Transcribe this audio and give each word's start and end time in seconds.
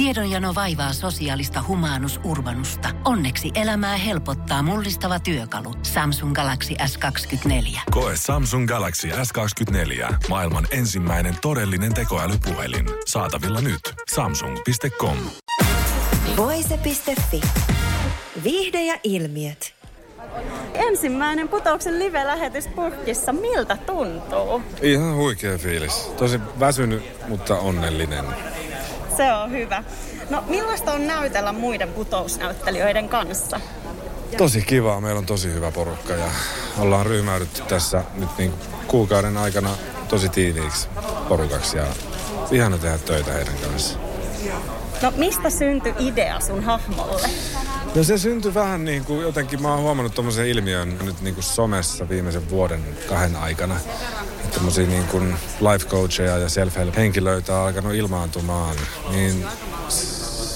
Tiedonjano 0.00 0.54
vaivaa 0.54 0.92
sosiaalista 0.92 1.64
humanus 1.68 2.20
urbanusta. 2.24 2.88
Onneksi 3.04 3.50
elämää 3.54 3.96
helpottaa 3.96 4.62
mullistava 4.62 5.18
työkalu. 5.20 5.74
Samsung 5.82 6.34
Galaxy 6.34 6.74
S24. 6.74 7.80
Koe 7.90 8.12
Samsung 8.16 8.68
Galaxy 8.68 9.08
S24. 9.08 10.14
Maailman 10.28 10.66
ensimmäinen 10.70 11.36
todellinen 11.42 11.94
tekoälypuhelin. 11.94 12.86
Saatavilla 13.06 13.60
nyt. 13.60 13.80
Samsung.com. 14.14 15.16
Voise.fi. 16.36 17.40
Viihde 18.44 18.84
ja 18.84 18.98
ilmiöt. 19.04 19.74
Ensimmäinen 20.74 21.48
putouksen 21.48 21.98
live-lähetys 21.98 22.68
purkissa. 22.68 23.32
Miltä 23.32 23.76
tuntuu? 23.76 24.62
Ihan 24.82 25.16
huikea 25.16 25.58
fiilis. 25.58 25.94
Tosi 25.94 26.40
väsynyt, 26.60 27.02
mutta 27.28 27.58
onnellinen. 27.58 28.24
Se 29.16 29.32
on 29.32 29.50
hyvä. 29.50 29.84
No 30.30 30.44
millaista 30.46 30.92
on 30.92 31.06
näytellä 31.06 31.52
muiden 31.52 31.88
putousnäyttelijöiden 31.88 33.08
kanssa? 33.08 33.60
Tosi 34.36 34.62
kiva. 34.62 35.00
Meillä 35.00 35.18
on 35.18 35.26
tosi 35.26 35.52
hyvä 35.52 35.70
porukka 35.72 36.12
ja 36.12 36.30
ollaan 36.78 37.06
ryhmäydytty 37.06 37.62
tässä 37.62 38.04
nyt 38.14 38.28
niin 38.38 38.52
kuukauden 38.86 39.36
aikana 39.36 39.70
tosi 40.08 40.28
tiiviiksi 40.28 40.88
porukaksi 41.28 41.76
ja 41.76 41.86
ihana 42.50 42.78
tehdä 42.78 42.98
töitä 42.98 43.32
heidän 43.32 43.54
kanssaan. 43.54 44.04
No 45.02 45.12
mistä 45.16 45.50
syntyi 45.50 45.94
idea 45.98 46.40
sun 46.40 46.64
hahmolle? 46.64 47.28
No 47.94 48.04
se 48.04 48.18
syntyi 48.18 48.54
vähän 48.54 48.84
niin 48.84 49.04
kuin 49.04 49.20
jotenkin, 49.20 49.62
mä 49.62 49.70
oon 49.70 49.82
huomannut 49.82 50.14
tommosen 50.14 50.46
ilmiön 50.46 50.98
nyt 51.02 51.20
niin 51.20 51.34
kuin 51.34 51.44
somessa 51.44 52.08
viimeisen 52.08 52.50
vuoden 52.50 52.80
kahden 53.08 53.36
aikana. 53.36 53.76
Tommosia 54.54 54.86
niin 54.86 55.04
kuin 55.04 55.34
life 55.60 55.88
coacheja 55.88 56.38
ja 56.38 56.46
self-help 56.46 56.96
henkilöitä 56.96 57.56
on 57.58 57.66
alkanut 57.66 57.94
ilmaantumaan. 57.94 58.76
Niin 59.10 59.44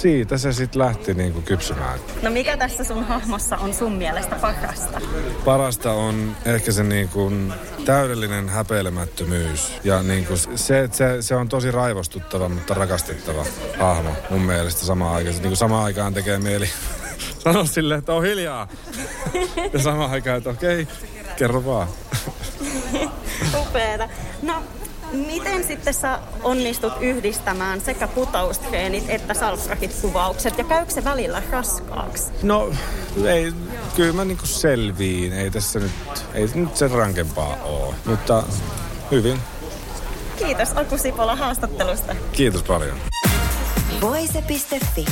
siitä 0.04 0.38
se 0.38 0.52
sitten 0.52 0.82
lähti 0.82 1.14
niin 1.14 1.32
kuin 1.32 1.44
kypsymään. 1.44 1.98
No 2.22 2.30
mikä 2.30 2.56
tässä 2.56 2.84
sun 2.84 3.04
hahmossa 3.04 3.56
on 3.56 3.74
sun 3.74 3.92
mielestä 3.92 4.36
parasta? 4.36 5.00
Parasta 5.44 5.92
on 5.92 6.36
ehkä 6.44 6.72
se 6.72 6.82
niin 6.82 7.08
kuin 7.08 7.52
täydellinen 7.84 8.48
häpeilemättömyys. 8.48 9.72
Ja 9.84 10.02
niin 10.02 10.26
kuin 10.26 10.38
se, 10.54 10.80
että 10.80 10.96
se, 10.96 11.22
se 11.22 11.34
on 11.34 11.48
tosi 11.48 11.70
raivostuttava, 11.70 12.48
mutta 12.48 12.74
rakastettava 12.74 13.46
hahmo 13.78 14.10
mun 14.30 14.42
mielestä 14.42 14.86
samaan 14.86 15.14
aikaan. 15.14 15.34
Niin 15.34 15.42
kuin 15.42 15.56
samaan 15.56 15.84
aikaan 15.84 16.14
tekee 16.14 16.38
mieli 16.38 16.68
sanoa 17.44 17.64
silleen, 17.64 17.98
että 17.98 18.12
on 18.12 18.24
hiljaa. 18.24 18.68
ja 19.72 19.78
samaan 19.78 20.10
aikaan, 20.10 20.38
että 20.38 20.50
okei, 20.50 20.88
kerro 21.36 21.64
vaan. 21.64 21.88
Upeeta. 23.60 24.08
No, 24.42 24.62
miten 25.12 25.64
sitten 25.64 25.94
sä 25.94 26.18
onnistut 26.42 26.92
yhdistämään 27.00 27.80
sekä 27.80 28.08
putoustreenit 28.08 29.04
että 29.08 29.34
salfrakit 29.34 29.96
kuvaukset 30.02 30.58
ja 30.58 30.64
käykö 30.64 30.92
se 30.92 31.04
välillä 31.04 31.42
raskaaksi? 31.50 32.32
No, 32.42 32.70
ei, 33.26 33.52
kyllä 33.96 34.12
mä 34.12 34.24
niinku 34.24 34.46
selviin. 34.46 35.32
Ei 35.32 35.50
tässä 35.50 35.80
nyt, 35.80 35.92
ei 36.34 36.50
nyt 36.54 36.76
sen 36.76 36.90
rankempaa 36.90 37.56
oo. 37.62 37.94
Mutta 38.04 38.42
hyvin. 39.10 39.40
Kiitos 40.38 40.72
Aku 40.76 40.98
Sipola 40.98 41.36
haastattelusta. 41.36 42.16
Kiitos 42.32 42.62
paljon. 42.62 42.98
Voise.fi. 44.00 45.06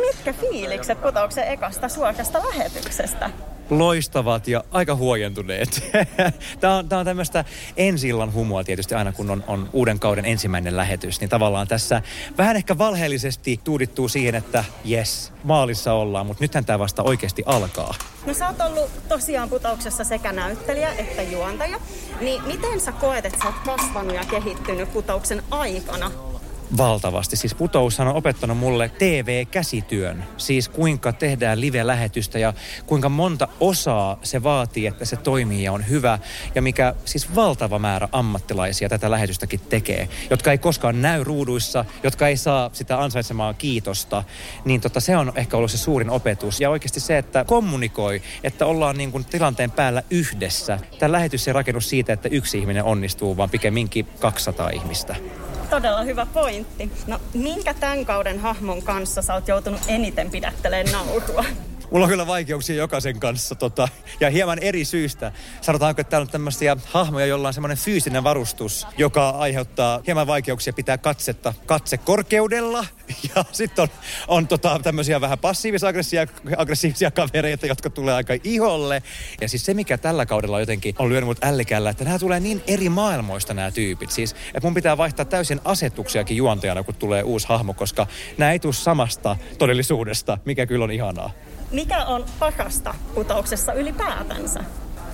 Mitkä 0.00 0.32
fiilikset 0.32 1.02
putouksen 1.02 1.48
ekasta 1.48 1.88
suorasta 1.88 2.42
lähetyksestä? 2.48 3.30
Loistavat 3.70 4.48
ja 4.48 4.64
aika 4.70 4.94
huojentuneet. 4.94 5.90
tämä 6.60 6.76
on, 6.76 6.86
on 6.92 7.04
tämmöistä 7.04 7.44
ensillan 7.76 8.32
humua 8.32 8.64
tietysti 8.64 8.94
aina, 8.94 9.12
kun 9.12 9.30
on, 9.30 9.44
on 9.46 9.70
uuden 9.72 10.00
kauden 10.00 10.24
ensimmäinen 10.24 10.76
lähetys. 10.76 11.20
Niin 11.20 11.30
tavallaan 11.30 11.68
tässä 11.68 12.02
vähän 12.38 12.56
ehkä 12.56 12.78
valheellisesti 12.78 13.60
tuudittuu 13.64 14.08
siihen, 14.08 14.34
että 14.34 14.64
yes, 14.90 15.32
maalissa 15.44 15.92
ollaan, 15.92 16.26
mutta 16.26 16.44
nythän 16.44 16.64
tämä 16.64 16.78
vasta 16.78 17.02
oikeasti 17.02 17.42
alkaa. 17.46 17.94
No 18.26 18.34
sä 18.34 18.46
oot 18.46 18.60
ollut 18.60 19.08
tosiaan 19.08 19.48
putouksessa 19.48 20.04
sekä 20.04 20.32
näyttelijä 20.32 20.92
että 20.98 21.22
juontaja. 21.22 21.80
Niin 22.20 22.42
miten 22.46 22.80
sä 22.80 22.92
koet, 22.92 23.26
että 23.26 23.38
sä 23.38 23.46
oot 23.46 23.58
kasvanut 23.64 24.14
ja 24.14 24.24
kehittynyt 24.24 24.92
putouksen 24.92 25.42
aikana? 25.50 26.29
Valtavasti. 26.76 27.36
Siis 27.36 27.54
Putoushan 27.54 28.08
on 28.08 28.14
opettanut 28.14 28.58
mulle 28.58 28.90
TV-käsityön. 28.98 30.24
Siis 30.36 30.68
kuinka 30.68 31.12
tehdään 31.12 31.60
live-lähetystä 31.60 32.38
ja 32.38 32.54
kuinka 32.86 33.08
monta 33.08 33.48
osaa 33.60 34.18
se 34.22 34.42
vaatii, 34.42 34.86
että 34.86 35.04
se 35.04 35.16
toimii 35.16 35.62
ja 35.62 35.72
on 35.72 35.88
hyvä. 35.88 36.18
Ja 36.54 36.62
mikä 36.62 36.94
siis 37.04 37.34
valtava 37.34 37.78
määrä 37.78 38.08
ammattilaisia 38.12 38.88
tätä 38.88 39.10
lähetystäkin 39.10 39.60
tekee, 39.60 40.08
jotka 40.30 40.52
ei 40.52 40.58
koskaan 40.58 41.02
näy 41.02 41.24
ruuduissa, 41.24 41.84
jotka 42.02 42.28
ei 42.28 42.36
saa 42.36 42.70
sitä 42.72 43.02
ansaitsemaa 43.02 43.54
kiitosta. 43.54 44.24
Niin 44.64 44.80
tota, 44.80 45.00
se 45.00 45.16
on 45.16 45.32
ehkä 45.34 45.56
ollut 45.56 45.70
se 45.70 45.78
suurin 45.78 46.10
opetus. 46.10 46.60
Ja 46.60 46.70
oikeasti 46.70 47.00
se, 47.00 47.18
että 47.18 47.44
kommunikoi, 47.44 48.22
että 48.44 48.66
ollaan 48.66 48.96
niin 48.96 49.12
kuin 49.12 49.24
tilanteen 49.24 49.70
päällä 49.70 50.02
yhdessä. 50.10 50.78
Tämä 50.98 51.12
lähetys 51.12 51.48
ei 51.48 51.54
rakennu 51.54 51.80
siitä, 51.80 52.12
että 52.12 52.28
yksi 52.28 52.58
ihminen 52.58 52.84
onnistuu, 52.84 53.36
vaan 53.36 53.50
pikemminkin 53.50 54.06
200 54.20 54.70
ihmistä. 54.70 55.16
Todella 55.70 56.02
hyvä 56.02 56.26
pointti. 56.26 56.90
No 57.06 57.20
minkä 57.34 57.74
tämän 57.74 58.04
kauden 58.04 58.38
hahmon 58.38 58.82
kanssa 58.82 59.22
sä 59.22 59.34
oot 59.34 59.48
joutunut 59.48 59.80
eniten 59.88 60.30
pidättelemään 60.30 60.92
naurua? 60.92 61.44
Mulla 61.90 62.04
on 62.04 62.10
kyllä 62.10 62.26
vaikeuksia 62.26 62.76
jokaisen 62.76 63.20
kanssa 63.20 63.54
tota, 63.54 63.88
ja 64.20 64.30
hieman 64.30 64.58
eri 64.58 64.84
syystä. 64.84 65.32
Sanotaanko, 65.60 66.00
että 66.00 66.10
täällä 66.10 66.24
on 66.24 66.30
tämmöisiä 66.30 66.76
hahmoja, 66.84 67.26
joilla 67.26 67.48
on 67.48 67.54
semmoinen 67.54 67.78
fyysinen 67.78 68.24
varustus, 68.24 68.86
joka 68.98 69.28
aiheuttaa 69.28 70.00
hieman 70.06 70.26
vaikeuksia 70.26 70.72
pitää 70.72 70.98
katsetta 70.98 71.54
katse 71.66 71.98
korkeudella. 71.98 72.86
Ja 73.36 73.44
sitten 73.52 73.82
on, 73.82 73.88
on 74.28 74.48
tota, 74.48 74.80
tämmöisiä 74.82 75.20
vähän 75.20 75.38
passiivis-aggressiivisia 75.38 77.10
kavereita, 77.10 77.66
jotka 77.66 77.90
tulee 77.90 78.14
aika 78.14 78.34
iholle. 78.44 79.02
Ja 79.40 79.48
siis 79.48 79.64
se, 79.64 79.74
mikä 79.74 79.98
tällä 79.98 80.26
kaudella 80.26 80.60
jotenkin 80.60 80.94
on 80.98 81.08
lyönyt 81.08 81.26
mut 81.26 81.44
ällikällä, 81.44 81.90
että 81.90 82.04
nämä 82.04 82.18
tulee 82.18 82.40
niin 82.40 82.62
eri 82.66 82.88
maailmoista 82.88 83.54
nämä 83.54 83.70
tyypit. 83.70 84.10
Siis, 84.10 84.32
että 84.32 84.66
mun 84.66 84.74
pitää 84.74 84.96
vaihtaa 84.96 85.24
täysin 85.24 85.60
asetuksiakin 85.64 86.36
juontajana, 86.36 86.82
kun 86.82 86.94
tulee 86.94 87.22
uusi 87.22 87.48
hahmo, 87.48 87.74
koska 87.74 88.06
nämä 88.38 88.52
ei 88.52 88.58
tule 88.58 88.72
samasta 88.72 89.36
todellisuudesta, 89.58 90.38
mikä 90.44 90.66
kyllä 90.66 90.84
on 90.84 90.90
ihanaa. 90.90 91.30
Mikä 91.70 92.04
on 92.04 92.24
parasta 92.38 92.94
putouksessa 93.14 93.72
ylipäätänsä? 93.72 94.64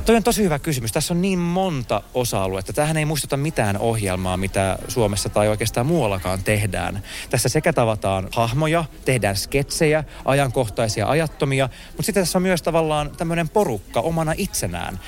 Toi 0.07 0.17
on 0.17 0.23
tosi 0.23 0.43
hyvä 0.45 0.59
kysymys. 0.59 0.93
Tässä 0.93 1.15
on 1.15 1.23
niin 1.23 1.39
monta 1.39 2.03
osa-aluetta. 2.15 2.73
Tähän 2.73 2.97
ei 2.97 3.05
muistuta 3.05 3.37
mitään 3.37 3.79
ohjelmaa, 3.79 4.37
mitä 4.37 4.79
Suomessa 4.89 5.29
tai 5.29 5.49
oikeastaan 5.49 5.87
muuallakaan 5.87 6.43
tehdään. 6.45 7.03
Tässä 7.31 7.49
sekä 7.49 7.73
tavataan 7.73 8.29
hahmoja, 8.33 8.85
tehdään 9.05 9.37
sketsejä, 9.37 10.05
ajankohtaisia 10.25 11.09
ajattomia, 11.09 11.69
mutta 11.89 12.03
sitten 12.03 12.23
tässä 12.23 12.39
on 12.39 12.43
myös 12.43 12.63
tavallaan 12.63 13.11
tämmöinen 13.17 13.49
porukka 13.49 14.01
omana 14.01 14.35
itsenään 14.37 15.01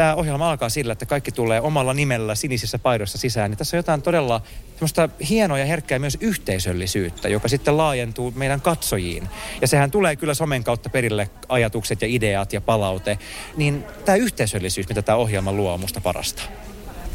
tämä 0.00 0.14
ohjelma 0.14 0.50
alkaa 0.50 0.68
sillä, 0.68 0.92
että 0.92 1.06
kaikki 1.06 1.32
tulee 1.32 1.60
omalla 1.60 1.94
nimellä 1.94 2.34
sinisissä 2.34 2.78
paidoissa 2.78 3.18
sisään. 3.18 3.50
Niin 3.50 3.58
tässä 3.58 3.76
on 3.76 3.78
jotain 3.78 4.02
todella 4.02 4.40
semmoista 4.72 5.08
hienoa 5.28 5.58
ja 5.58 5.66
herkkää 5.66 5.98
myös 5.98 6.18
yhteisöllisyyttä, 6.20 7.28
joka 7.28 7.48
sitten 7.48 7.76
laajentuu 7.76 8.32
meidän 8.36 8.60
katsojiin. 8.60 9.28
Ja 9.60 9.68
sehän 9.68 9.90
tulee 9.90 10.16
kyllä 10.16 10.34
somen 10.34 10.64
kautta 10.64 10.90
perille 10.90 11.30
ajatukset 11.48 12.02
ja 12.02 12.08
ideat 12.08 12.52
ja 12.52 12.60
palaute. 12.60 13.18
Niin 13.56 13.84
tämä 14.04 14.16
yhteisöllisyys, 14.16 14.88
mitä 14.88 15.02
tämä 15.02 15.16
ohjelma 15.16 15.52
luo, 15.52 15.72
on 15.72 15.80
musta 15.80 16.00
parasta. 16.00 16.42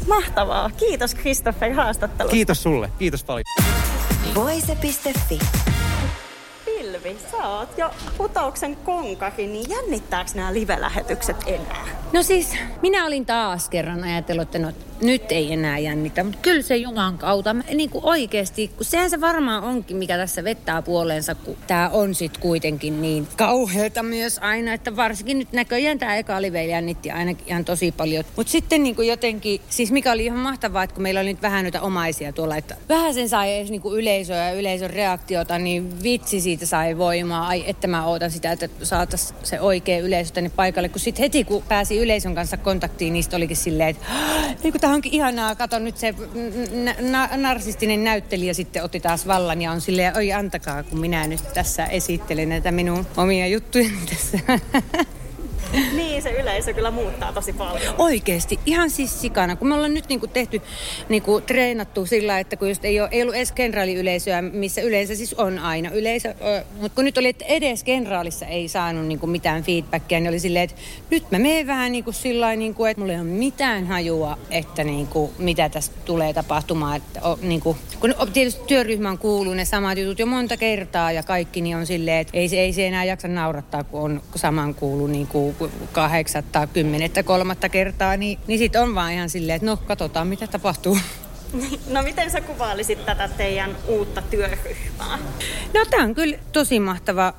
Mahtavaa. 0.08 0.70
Kiitos 0.70 1.14
Kristoffer 1.14 1.72
haastattelusta. 1.72 2.34
Kiitos 2.34 2.62
sulle. 2.62 2.90
Kiitos 2.98 3.24
paljon. 3.24 3.44
Voise.fi. 4.34 5.38
Pilvi, 6.86 7.18
sä 7.30 7.48
oot 7.48 7.78
jo 7.78 7.90
putouksen 8.18 8.76
konkari, 8.76 9.46
niin 9.46 9.70
jännittääkö 9.70 10.30
nämä 10.34 10.52
live-lähetykset 10.52 11.36
enää? 11.46 11.86
No 12.12 12.22
siis, 12.22 12.58
minä 12.82 13.06
olin 13.06 13.26
taas 13.26 13.68
kerran 13.68 14.04
ajatellut, 14.04 14.42
että 14.42 14.58
no, 14.58 14.72
nyt 15.00 15.32
ei 15.32 15.52
enää 15.52 15.78
jännitä, 15.78 16.24
mutta 16.24 16.38
kyllä 16.42 16.62
se 16.62 16.76
Juman 16.76 17.18
kautta, 17.18 17.52
niin 17.52 17.90
kuin 17.90 18.04
oikeasti, 18.04 18.68
kun 18.68 18.84
sehän 18.84 19.10
se 19.10 19.20
varmaan 19.20 19.62
onkin, 19.62 19.96
mikä 19.96 20.16
tässä 20.16 20.44
vettää 20.44 20.82
puoleensa, 20.82 21.34
kun 21.34 21.56
tämä 21.66 21.88
on 21.88 22.14
sitten 22.14 22.42
kuitenkin 22.42 23.02
niin 23.02 23.28
kauheata 23.36 24.02
myös 24.02 24.38
aina, 24.38 24.72
että 24.72 24.96
varsinkin 24.96 25.38
nyt 25.38 25.52
näköjään 25.52 25.98
tämä 25.98 26.16
eka 26.16 26.42
live 26.42 26.64
jännitti 26.64 27.10
ainakin 27.10 27.46
ihan 27.48 27.64
tosi 27.64 27.92
paljon. 27.92 28.24
Mutta 28.36 28.52
sitten 28.52 28.82
niin 28.82 28.96
kuin 28.96 29.08
jotenkin, 29.08 29.60
siis 29.68 29.92
mikä 29.92 30.12
oli 30.12 30.24
ihan 30.24 30.38
mahtavaa, 30.38 30.82
että 30.82 30.94
kun 30.94 31.02
meillä 31.02 31.20
oli 31.20 31.32
nyt 31.32 31.42
vähän 31.42 31.64
noita 31.64 31.80
omaisia 31.80 32.32
tuolla, 32.32 32.56
että 32.56 32.76
vähän 32.88 33.14
sen 33.14 33.28
sai 33.28 33.56
edes 33.56 33.70
niin 33.70 33.82
kuin 33.82 33.98
yleisöä 33.98 34.36
ja 34.36 34.52
yleisön 34.52 34.90
reaktiota, 34.90 35.58
niin 35.58 36.02
vitsi 36.02 36.40
siitä 36.40 36.66
sai 36.66 36.98
voimaa. 36.98 37.46
Ai, 37.46 37.64
että 37.66 37.86
mä 37.86 38.06
ootan 38.06 38.30
sitä, 38.30 38.52
että 38.52 38.68
saataisiin 38.82 39.38
se 39.42 39.60
oikea 39.60 39.98
yleisö 39.98 40.32
tänne 40.32 40.50
paikalle, 40.56 40.88
kun 40.88 41.00
sitten 41.00 41.22
heti 41.22 41.44
kun 41.44 41.62
pääsi 41.68 41.98
yleisön 41.98 42.34
kanssa 42.34 42.56
kontaktiin, 42.56 43.12
niistä 43.12 43.36
olikin 43.36 43.56
silleen, 43.56 43.88
että 43.88 44.06
tämä 44.86 44.94
onkin 44.94 45.14
ihanaa, 45.14 45.54
kato 45.54 45.78
nyt 45.78 45.96
se 45.96 46.14
na- 47.00 47.28
narsistinen 47.36 48.04
näyttelijä 48.04 48.54
sitten 48.54 48.84
otti 48.84 49.00
taas 49.00 49.26
vallan 49.26 49.62
ja 49.62 49.70
on 49.70 49.80
silleen, 49.80 50.16
oi 50.16 50.32
antakaa, 50.32 50.82
kun 50.82 51.00
minä 51.00 51.26
nyt 51.26 51.52
tässä 51.54 51.86
esittelen 51.86 52.48
näitä 52.48 52.72
minun 52.72 53.06
omia 53.16 53.46
juttuja 53.46 53.88
tässä. 54.08 54.38
Niin, 55.96 56.22
se 56.22 56.30
yleisö 56.30 56.72
kyllä 56.72 56.90
muuttaa 56.90 57.32
tosi 57.32 57.52
paljon. 57.52 57.94
Oikeesti, 57.98 58.58
ihan 58.66 58.90
siis 58.90 59.20
sikana. 59.20 59.56
Kun 59.56 59.68
me 59.68 59.74
ollaan 59.74 59.94
nyt 59.94 60.08
niinku 60.08 60.26
tehty, 60.26 60.62
niinku 61.08 61.40
treenattu 61.40 62.06
sillä, 62.06 62.38
että 62.38 62.56
kun 62.56 62.68
just 62.68 62.84
ei, 62.84 63.00
ole, 63.00 63.08
ei 63.12 63.22
ollut 63.22 63.34
edes 63.34 63.52
kenraaliyleisöä, 63.52 64.42
missä 64.42 64.80
yleensä 64.80 65.14
siis 65.14 65.34
on 65.34 65.58
aina 65.58 65.90
yleisö. 65.90 66.34
Mutta 66.80 66.94
kun 66.94 67.04
nyt 67.04 67.18
oli, 67.18 67.28
että 67.28 67.44
edes 67.44 67.84
kenraalissa 67.84 68.46
ei 68.46 68.68
saanut 68.68 69.06
niinku 69.06 69.26
mitään 69.26 69.62
feedbackia, 69.62 70.20
niin 70.20 70.28
oli 70.28 70.38
silleen, 70.38 70.64
että 70.64 70.76
nyt 71.10 71.30
mä 71.30 71.38
menen 71.38 71.66
vähän 71.66 71.92
niinku 71.92 72.12
sillä 72.12 72.56
niinku, 72.56 72.84
että 72.84 73.00
mulla 73.00 73.12
ei 73.12 73.20
ole 73.20 73.28
mitään 73.28 73.86
hajua, 73.86 74.38
että 74.50 74.84
niinku, 74.84 75.32
mitä 75.38 75.68
tässä 75.68 75.92
tulee 76.04 76.32
tapahtumaan. 76.32 76.96
Että, 76.96 77.20
o, 77.22 77.38
niinku, 77.42 77.76
kun 78.00 78.14
tietysti 78.32 78.64
työryhmään 78.66 79.18
kuuluu 79.18 79.54
ne 79.54 79.64
samat 79.64 79.98
jutut 79.98 80.18
jo 80.18 80.26
monta 80.26 80.56
kertaa 80.56 81.12
ja 81.12 81.22
kaikki, 81.22 81.60
niin 81.60 81.76
on 81.76 81.86
silleen, 81.86 82.18
että 82.18 82.36
ei, 82.36 82.58
ei 82.58 82.72
se 82.72 82.86
enää 82.86 83.04
jaksa 83.04 83.28
naurattaa, 83.28 83.84
kun 83.84 84.00
on 84.00 84.22
saman 84.34 84.74
kuulu 84.74 85.06
niinku 85.06 85.54
kahdeksatta, 85.92 86.66
kymmenettä, 86.66 87.22
kolmatta 87.22 87.68
kertaa, 87.68 88.16
niin, 88.16 88.38
niin 88.46 88.58
sitten 88.58 88.82
on 88.82 88.94
vaan 88.94 89.12
ihan 89.12 89.30
silleen, 89.30 89.56
että 89.56 89.66
no 89.66 89.76
katsotaan 89.76 90.26
mitä 90.26 90.46
tapahtuu. 90.46 90.98
No 91.94 92.02
miten 92.02 92.30
sä 92.30 92.40
kuvailisit 92.40 93.06
tätä 93.06 93.28
teidän 93.28 93.76
uutta 93.88 94.22
työryhmää? 94.22 95.18
No 95.74 95.84
tämä 95.90 96.04
on 96.04 96.14
kyllä 96.14 96.36
tosi 96.52 96.80
mahtava. 96.80 97.34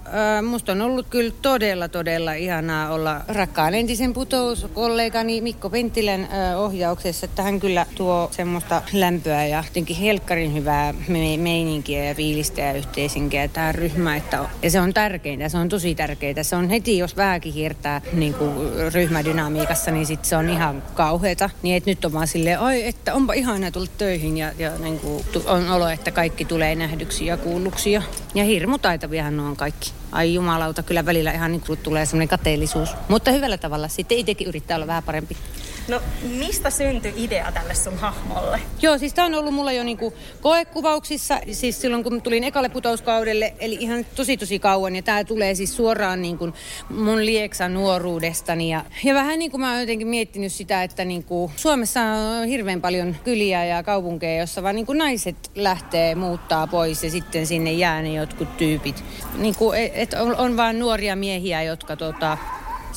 Musta 0.49 0.71
on 0.71 0.81
ollut 0.81 1.07
kyllä 1.09 1.33
todella, 1.41 1.87
todella 1.87 2.33
ihanaa 2.33 2.93
olla 2.93 3.21
rakkaan 3.27 3.73
entisen 3.73 4.13
putouskollegani 4.13 5.41
Mikko 5.41 5.69
Penttilän 5.69 6.29
ohjauksessa. 6.57 7.25
Että 7.25 7.43
hän 7.43 7.59
kyllä 7.59 7.85
tuo 7.95 8.29
semmoista 8.31 8.81
lämpöä 8.93 9.45
ja 9.45 9.63
jotenkin 9.67 9.95
helkkarin 9.95 10.53
hyvää 10.53 10.93
me- 11.07 11.37
meininkiä 11.37 12.03
ja 12.03 12.15
fiilistä 12.15 12.61
ja 12.61 12.73
yhteisinkiä 12.73 13.47
tähän 13.47 13.75
ryhmään. 13.75 14.17
Että, 14.17 14.45
ja 14.61 14.71
se 14.71 14.79
on 14.79 14.93
tärkeintä, 14.93 15.49
se 15.49 15.57
on 15.57 15.69
tosi 15.69 15.95
tärkeää. 15.95 16.43
Se 16.43 16.55
on 16.55 16.69
heti, 16.69 16.97
jos 16.97 17.17
vähänkin 17.17 17.53
hiertää 17.53 18.01
niin 18.13 18.33
kuin 18.33 18.53
ryhmädynamiikassa, 18.93 19.91
niin 19.91 20.05
sit 20.05 20.25
se 20.25 20.35
on 20.35 20.49
ihan 20.49 20.83
kauheata. 20.93 21.49
Niin 21.61 21.77
että 21.77 21.89
nyt 21.89 22.05
on 22.05 22.13
vaan 22.13 22.27
silleen, 22.27 22.59
oi, 22.59 22.87
että 22.87 23.13
onpa 23.13 23.33
ihana 23.33 23.71
tullut 23.71 23.96
töihin 23.97 24.37
ja, 24.37 24.51
ja 24.57 24.71
niin 24.77 24.99
kuin, 24.99 25.25
on 25.45 25.69
olo, 25.69 25.87
että 25.87 26.11
kaikki 26.11 26.45
tulee 26.45 26.75
nähdyksi 26.75 27.25
ja 27.25 27.37
kuulluksi. 27.37 27.91
Ja, 27.91 28.01
ja 28.35 28.43
hirmu 28.43 28.77
taitaviahan 28.77 29.37
nuo 29.37 29.47
on 29.47 29.55
kaikki. 29.55 29.91
Ai 30.11 30.33
jumalauta, 30.33 30.83
kyllä 30.83 31.05
välillä 31.05 31.31
ihan 31.31 31.51
niin 31.51 31.61
kuin 31.61 31.79
tulee 31.79 32.05
semmoinen 32.05 32.27
kateellisuus. 32.27 32.89
Mutta 33.07 33.31
hyvällä 33.31 33.57
tavalla 33.57 33.87
sitten 33.87 34.17
itsekin 34.17 34.47
yrittää 34.47 34.75
olla 34.75 34.87
vähän 34.87 35.03
parempi. 35.03 35.37
No 35.87 36.01
mistä 36.21 36.69
syntyi 36.69 37.13
idea 37.17 37.51
tälle 37.51 37.75
sun 37.75 37.97
hahmolle? 37.97 38.59
Joo, 38.81 38.97
siis 38.97 39.13
tämä 39.13 39.25
on 39.25 39.33
ollut 39.33 39.53
mulla 39.53 39.71
jo 39.71 39.83
niinku 39.83 40.13
koekuvauksissa, 40.41 41.39
siis 41.51 41.81
silloin 41.81 42.03
kun 42.03 42.21
tulin 42.21 42.43
ekalle 42.43 42.69
putouskaudelle, 42.69 43.53
eli 43.59 43.77
ihan 43.79 44.05
tosi 44.15 44.37
tosi 44.37 44.59
kauan. 44.59 44.95
Ja 44.95 45.01
tämä 45.01 45.23
tulee 45.23 45.55
siis 45.55 45.75
suoraan 45.75 46.21
niinku 46.21 46.49
mun 46.89 47.25
lieksa 47.25 47.69
nuoruudestani. 47.69 48.71
Ja, 48.71 48.85
ja 49.03 49.13
vähän 49.13 49.39
niin 49.39 49.51
kuin 49.51 49.61
mä 49.61 49.71
oon 49.71 49.79
jotenkin 49.79 50.07
miettinyt 50.07 50.51
sitä, 50.51 50.83
että 50.83 51.05
niinku 51.05 51.51
Suomessa 51.55 52.01
on 52.01 52.47
hirveän 52.47 52.81
paljon 52.81 53.15
kyliä 53.23 53.65
ja 53.65 53.83
kaupunkeja, 53.83 54.39
jossa 54.39 54.63
vaan 54.63 54.75
niinku 54.75 54.93
naiset 54.93 55.51
lähtee 55.55 56.15
muuttaa 56.15 56.67
pois 56.67 57.03
ja 57.03 57.11
sitten 57.11 57.47
sinne 57.47 57.71
jää 57.71 58.01
ne 58.01 58.13
jotkut 58.13 58.57
tyypit. 58.57 59.03
Niinku, 59.37 59.71
et 59.93 60.13
on, 60.13 60.35
on 60.35 60.57
vaan 60.57 60.79
nuoria 60.79 61.15
miehiä, 61.15 61.63
jotka 61.63 61.95
tota, 61.95 62.37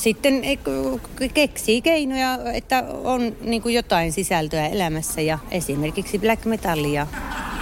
sitten 0.00 0.42
keksii 1.34 1.82
keinoja, 1.82 2.38
että 2.52 2.84
on 3.04 3.36
niin 3.40 3.62
kuin 3.62 3.74
jotain 3.74 4.12
sisältöä 4.12 4.66
elämässä 4.66 5.20
ja 5.20 5.38
esimerkiksi 5.50 6.18
black 6.18 6.44
metallia 6.44 7.06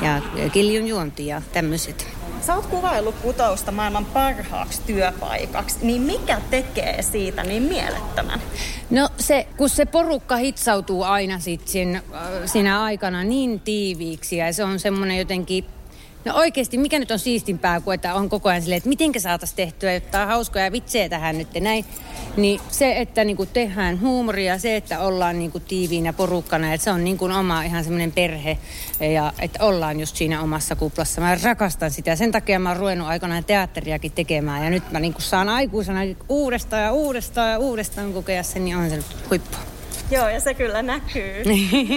ja 0.03 0.23
kiljun 0.53 0.87
juonti 0.89 1.27
ja 1.27 1.43
tämmöiset. 1.53 2.07
Sä 2.41 2.55
oot 2.55 2.67
kuvaillut 2.67 3.23
putousta 3.23 3.73
maailman 3.73 4.05
parhaaksi 4.05 4.83
työpaikaksi, 4.87 5.77
niin 5.83 6.03
mikä 6.03 6.41
tekee 6.51 7.03
siitä 7.03 7.45
niin 7.45 7.63
mielettömän? 7.63 8.41
No 8.91 9.09
se, 9.19 9.47
kun 9.57 9.69
se 9.69 9.87
porukka 9.87 10.37
hitsautuu 10.37 11.03
aina 11.03 11.39
sit 11.39 11.69
siinä, 11.69 12.03
siinä 12.45 12.83
aikana 12.83 13.25
niin 13.25 13.61
tiiviiksi 13.61 14.37
ja 14.37 14.53
se 14.53 14.65
on 14.65 14.79
semmoinen 14.79 15.19
jotenkin 15.19 15.65
No 16.29 16.35
oikeasti, 16.35 16.79
mikä 16.79 16.99
nyt 16.99 17.11
on 17.11 17.19
siistimpää 17.19 17.81
kuin, 17.81 17.95
että 17.95 18.15
on 18.15 18.29
koko 18.29 18.49
ajan 18.49 18.63
silleen, 18.63 18.77
että 18.77 18.89
mitenkä 18.89 19.21
saataisiin 19.21 19.57
tehtyä, 19.57 19.93
jotta 19.93 20.23
on 20.23 20.29
hauskoja 20.29 20.73
vitsejä 20.73 21.09
tähän 21.09 21.39
nyt 21.39 21.49
näin. 21.61 21.85
Niin 22.37 22.61
se, 22.71 23.01
että 23.01 23.25
niinku 23.25 23.47
tehdään 23.47 24.01
huumoria, 24.01 24.59
se, 24.59 24.77
että 24.77 25.01
ollaan 25.01 25.39
niinku 25.39 25.61
tiiviinä 25.61 26.13
porukkana, 26.13 26.75
että 26.75 26.85
se 26.85 26.91
on 26.91 27.05
niinku 27.05 27.25
oma 27.25 27.63
ihan 27.63 27.85
semmoinen 27.85 28.13
perhe 28.13 28.59
ja 29.01 29.33
että 29.39 29.65
ollaan 29.65 30.01
just 30.01 30.17
siinä 30.17 30.43
omassa 30.43 30.77
kuplassa. 30.77 31.21
Mä 31.21 31.39
rakastan 31.43 31.91
sitä. 31.91 32.17
Sen 32.17 32.33
takia 32.33 32.59
mä 32.59 32.69
oon 32.69 32.79
ruvennut 32.79 33.09
aikanaan 33.09 33.45
teatteriakin 33.45 34.13
tekemään 34.13 34.65
ja 34.65 34.71
nyt 34.71 34.91
mä 34.91 35.01
niinku 35.01 35.21
saan 35.21 35.49
aikuisena 35.49 36.01
uudestaan 36.29 36.83
ja 36.83 36.93
uudestaan 36.93 37.51
ja 37.51 37.59
uudestaan 37.59 38.13
kokea 38.13 38.43
sen, 38.43 38.65
niin 38.65 38.77
on 38.77 38.91
se 38.91 38.97
nyt 38.97 39.31
huippu. 39.31 39.57
Joo, 40.11 40.29
ja 40.29 40.41
se 40.41 40.55
kyllä 40.55 40.83
näkyy. 40.83 41.43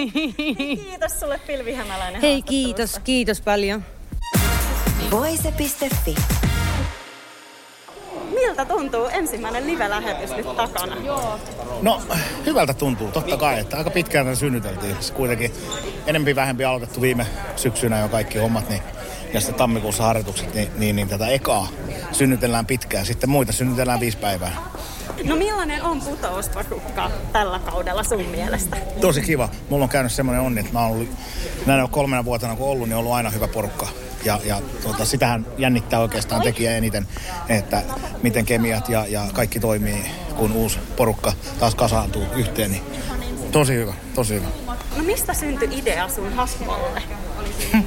kiitos 0.84 1.20
sulle 1.20 1.40
Pilvi 1.46 1.74
Hämäläinen 1.74 2.20
Hei, 2.20 2.42
kiitos, 2.42 3.00
kiitos 3.04 3.40
paljon. 3.40 3.84
Voise.fi. 5.12 6.14
Miltä 8.34 8.64
tuntuu 8.64 9.06
ensimmäinen 9.06 9.66
live-lähetys 9.66 10.30
nyt 10.36 10.56
takana? 10.56 10.96
No, 11.82 12.02
hyvältä 12.46 12.74
tuntuu, 12.74 13.08
totta 13.10 13.36
kai. 13.36 13.60
Että 13.60 13.76
aika 13.76 13.90
pitkään 13.90 14.26
tätä 14.26 14.36
synnyteltiin. 14.38 14.96
Se 15.00 15.12
kuitenkin 15.12 15.52
enempi 16.06 16.36
vähempi 16.36 16.64
aloitettu 16.64 17.00
viime 17.00 17.26
syksynä 17.56 18.00
jo 18.00 18.08
kaikki 18.08 18.38
hommat, 18.38 18.68
niin, 18.68 18.82
ja 19.34 19.40
sitten 19.40 19.58
tammikuussa 19.58 20.02
harjoitukset, 20.02 20.54
niin, 20.54 20.70
niin, 20.76 20.96
niin 20.96 21.08
tätä 21.08 21.28
ekaa 21.28 21.68
synnytellään 22.12 22.66
pitkään. 22.66 23.06
Sitten 23.06 23.30
muita 23.30 23.52
synnytellään 23.52 24.00
viisi 24.00 24.18
päivää. 24.18 24.56
No 25.24 25.36
millainen 25.36 25.82
on 25.82 26.00
putousporukka 26.00 27.10
tällä 27.32 27.58
kaudella 27.58 28.02
sun 28.02 28.24
mielestä? 28.24 28.76
Tosi 29.00 29.20
kiva. 29.22 29.48
Mulla 29.70 29.82
on 29.84 29.88
käynyt 29.88 30.12
semmoinen 30.12 30.42
onni, 30.42 30.60
että 30.60 30.72
mä 30.72 30.80
oon 30.80 30.90
ollut 30.90 31.08
näin 31.66 31.88
kolmena 31.90 32.24
vuotena 32.24 32.56
kun 32.56 32.68
ollut, 32.68 32.88
niin 32.88 32.94
on 32.94 33.00
ollut 33.00 33.12
aina 33.12 33.30
hyvä 33.30 33.48
porukka. 33.48 33.88
Ja, 34.24 34.40
ja 34.44 34.60
tuota, 34.82 35.04
sitähän 35.04 35.46
jännittää 35.58 36.00
oikeastaan 36.00 36.42
tekijä 36.42 36.76
eniten, 36.76 37.08
että 37.48 37.82
miten 38.22 38.44
kemiat 38.44 38.88
ja, 38.88 39.06
ja 39.06 39.26
kaikki 39.32 39.60
toimii, 39.60 40.04
kun 40.36 40.52
uusi 40.52 40.78
porukka 40.96 41.32
taas 41.60 41.74
kasaantuu 41.74 42.26
yhteen. 42.36 42.70
Niin 42.70 42.82
tosi 43.52 43.74
hyvä, 43.74 43.94
tosi 44.14 44.34
hyvä. 44.34 44.46
No 44.96 45.04
mistä 45.04 45.34
syntyi 45.34 45.68
idea 45.78 46.08
sun 46.08 46.32
hahmolle? 46.32 47.02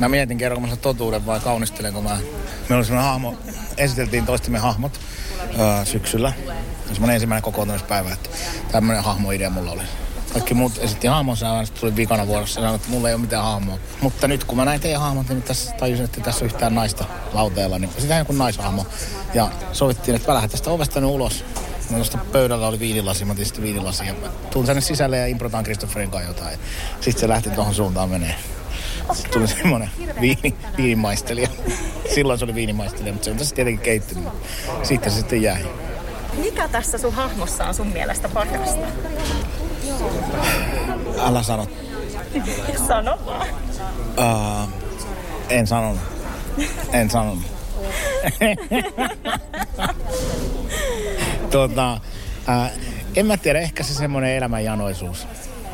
mä 0.00 0.08
mietin, 0.08 0.38
kerronko 0.38 0.68
mä 0.68 0.76
totuuden 0.76 1.26
vai 1.26 1.40
kaunistelenko 1.40 2.02
mä. 2.02 2.08
Meillä 2.08 2.76
oli 2.76 2.84
semmoinen 2.84 3.10
hahmo, 3.10 3.34
esiteltiin 3.76 4.26
toistemme 4.26 4.58
hahmot 4.58 5.00
öö, 5.58 5.84
syksyllä. 5.84 6.32
Semmoinen 6.92 7.14
ensimmäinen 7.14 7.42
kokoontumispäivä, 7.42 8.12
että 8.12 8.30
tämmöinen 8.72 9.04
hahmoidea 9.04 9.50
mulla 9.50 9.70
oli. 9.70 9.82
Kaikki 10.36 10.54
muut 10.54 10.78
esitti 10.78 11.06
hahmonsa 11.06 11.46
ja 11.46 11.64
sitten 11.64 11.80
tuli 11.80 11.96
vikana 11.96 12.26
vuorossa 12.26 12.60
ja 12.60 12.74
että 12.74 12.88
mulla 12.88 13.08
ei 13.08 13.14
ole 13.14 13.20
mitään 13.20 13.44
hahmoa. 13.44 13.78
Mutta 14.00 14.28
nyt 14.28 14.44
kun 14.44 14.56
mä 14.56 14.64
näin 14.64 14.80
teidän 14.80 15.00
hahmot, 15.00 15.28
niin 15.28 15.42
tässä 15.42 15.72
tajusin, 15.72 16.04
että 16.04 16.20
tässä 16.20 16.44
on 16.44 16.46
yhtään 16.46 16.74
naista 16.74 17.04
lauteella, 17.32 17.78
niin 17.78 17.90
sitä 17.98 18.16
joku 18.16 18.32
naishahmo. 18.32 18.86
Ja 19.34 19.50
sovittiin, 19.72 20.14
että 20.14 20.28
mä 20.28 20.34
lähden 20.34 20.50
tästä 20.50 20.70
ovesta 20.70 21.00
nyt 21.00 21.10
ulos. 21.10 21.44
No 21.90 21.96
tuosta 21.96 22.18
pöydällä 22.32 22.66
oli 22.66 22.80
viinilasi, 22.80 23.24
mä 23.24 23.32
otin 23.32 23.46
sitten 23.46 23.64
viinilasi 23.64 24.06
ja 24.06 24.14
tulin 24.50 24.66
tänne 24.66 24.80
sisälle 24.80 25.16
ja 25.16 25.26
improtaan 25.26 25.64
Kristofferin 25.64 26.10
kanssa 26.10 26.30
jotain. 26.30 26.58
Sitten 27.00 27.20
se 27.20 27.28
lähti 27.28 27.50
tuohon 27.50 27.74
suuntaan 27.74 28.10
menee. 28.10 28.34
Sitten 29.12 29.32
tuli 29.32 29.48
semmoinen 29.48 29.90
viini, 30.20 30.54
viinimaistelija. 30.76 31.48
Silloin 32.14 32.38
se 32.38 32.44
oli 32.44 32.54
viinimaistelija, 32.54 33.12
mutta 33.12 33.24
se 33.24 33.30
on 33.30 33.36
tässä 33.36 33.54
tietenkin 33.54 33.84
keittynyt. 33.84 34.28
Sitten 34.82 35.12
se 35.12 35.18
sitten 35.18 35.42
jäi. 35.42 35.66
Mikä 36.32 36.68
tässä 36.68 36.98
sun 36.98 37.14
hahmossa 37.14 37.64
on 37.64 37.74
sun 37.74 37.86
mielestä 37.86 38.28
parasta? 38.28 38.86
Älä 41.26 41.42
sano. 41.42 41.66
Sano 42.88 43.18
vaan. 43.26 43.46
Uh, 44.18 44.68
en 45.48 45.66
sanonut. 45.66 46.00
En 46.92 47.10
sanonut. 47.10 47.44
tota, 51.50 51.92
uh, 51.92 52.00
en 53.16 53.26
mä 53.26 53.36
tiedä, 53.36 53.58
ehkä 53.58 53.82
se 53.82 53.94
semmoinen 53.94 54.36
elämänjanoisuus 54.36 55.26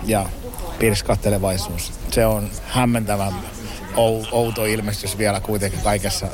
ja 0.04 0.26
pirskattelevaisuus. 0.78 1.92
Se 2.10 2.26
on 2.26 2.50
hämmentävän 2.66 3.34
ou, 3.96 4.24
outo 4.32 4.64
ilmestys 4.64 5.18
vielä 5.18 5.40
kuitenkin 5.40 5.80
kaikessa. 5.80 6.26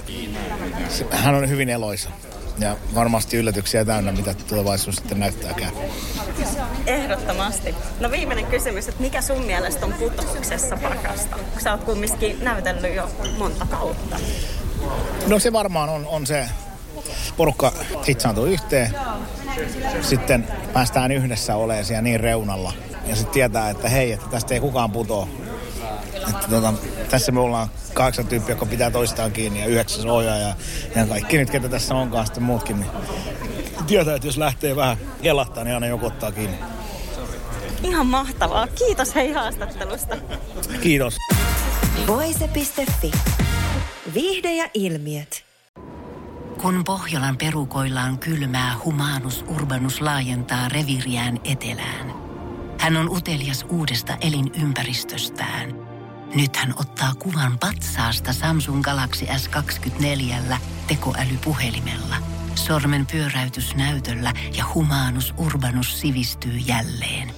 Hän 1.11 1.35
on 1.35 1.49
hyvin 1.49 1.69
eloisa 1.69 2.11
ja 2.59 2.77
varmasti 2.95 3.37
yllätyksiä 3.37 3.85
täynnä, 3.85 4.13
mitä 4.13 4.35
tulevaisuus 4.35 4.97
sitten 4.97 5.21
näyttääkään. 5.21 5.73
Ehdottomasti. 6.89 7.75
No 8.01 8.11
viimeinen 8.11 8.47
kysymys, 8.47 8.89
että 8.89 9.03
mikä 9.03 9.23
sun 9.23 9.45
mielestä 9.45 9.87
on 9.87 9.93
putouksessa 9.93 10.77
parasta? 10.77 11.37
Sä 11.59 11.73
oot 11.73 11.85
kumminkin 11.85 12.45
näytellyt 12.45 12.95
jo 12.95 13.11
monta 13.39 13.67
kautta. 13.67 14.17
No 15.27 15.39
se 15.39 15.53
varmaan 15.53 15.89
on, 15.89 16.07
on 16.07 16.27
se 16.27 16.49
porukka 17.37 17.73
hitsaantuu 18.09 18.45
yhteen. 18.45 18.95
Sitten 20.03 20.49
päästään 20.73 21.13
yhdessä 21.13 21.57
olemaan 21.57 21.85
siellä 21.85 22.03
niin 22.03 22.21
reunalla. 22.21 22.73
Ja 23.07 23.17
sitten 23.17 23.33
tietää, 23.33 23.71
että 23.71 23.89
hei, 23.89 24.13
että 24.13 24.27
tästä 24.31 24.55
ei 24.55 24.61
kukaan 24.61 24.91
putoa. 24.91 25.29
Että 26.29 26.49
tota, 26.51 26.75
tässä 27.11 27.33
me 27.33 27.41
ollaan 27.41 27.69
kahdeksan 27.95 28.27
tyyppiä, 28.27 28.53
jotka 28.53 28.67
pitää 28.67 28.91
toistaan 28.91 29.33
kiinni 29.33 29.61
ja 29.61 29.67
yhdeksäs 29.67 30.05
ohjaaja 30.05 30.49
ja, 30.49 30.55
ja 30.97 31.07
kaikki 31.07 31.39
nyt, 31.39 31.51
ketä 31.51 31.69
tässä 31.69 31.95
onkaan 31.95 32.27
sitten 32.27 32.43
muutkin. 32.43 32.81
Niin 32.81 32.91
tietää, 33.87 34.15
että 34.15 34.29
jos 34.29 34.37
lähtee 34.37 34.77
vähän 34.77 34.97
kelahtaa, 35.23 35.65
niin 35.65 35.75
aina 35.75 35.87
joku 35.87 36.07
ottaa 36.07 36.33
kiinni. 36.33 36.59
Ihan 37.83 38.07
mahtavaa. 38.07 38.67
Kiitos 38.67 39.15
hei 39.15 39.33
haastattelusta. 39.33 40.17
Kiitos. 40.83 41.15
Voise.fi. 42.07 43.11
Viihde 44.15 44.55
ja 44.55 44.71
ilmiöt. 44.75 45.45
Kun 46.63 46.85
Pohjolan 46.85 47.37
perukoillaan 47.37 48.19
kylmää, 48.19 48.77
humanus 48.85 49.45
urbanus 49.49 50.01
laajentaa 50.01 50.69
reviriään 50.69 51.41
etelään. 51.45 52.15
Hän 52.79 52.97
on 52.97 53.11
utelias 53.11 53.67
uudesta 53.69 54.17
elinympäristöstään. 54.21 55.75
Nyt 56.35 56.57
hän 56.57 56.75
ottaa 56.77 57.15
kuvan 57.15 57.59
patsaasta 57.59 58.33
Samsung 58.33 58.83
Galaxy 58.83 59.25
S24 59.25 60.57
tekoälypuhelimella. 60.87 62.17
Sormen 62.55 63.07
pyöräytys 63.07 63.75
näytöllä 63.75 64.33
ja 64.57 64.65
humanus 64.75 65.35
urbanus 65.39 66.01
sivistyy 66.01 66.53
jälleen. 66.53 67.38